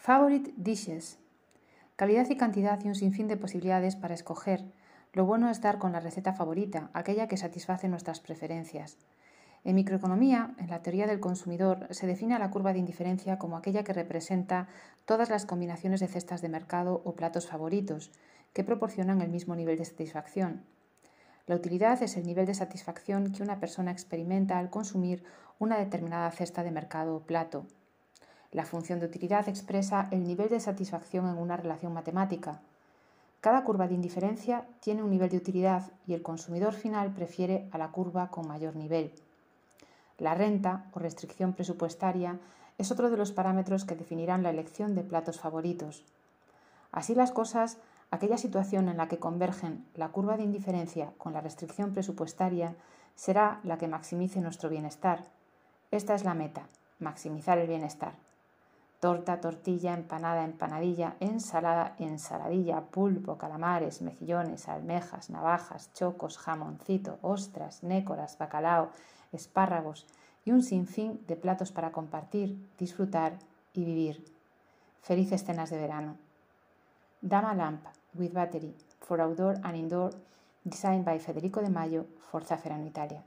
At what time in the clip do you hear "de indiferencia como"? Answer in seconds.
12.72-13.56